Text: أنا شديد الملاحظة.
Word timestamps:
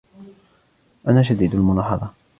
أنا 1.07 1.21
شديد 1.21 1.53
الملاحظة. 1.55 2.11